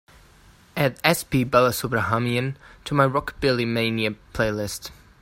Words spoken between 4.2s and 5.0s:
playlist.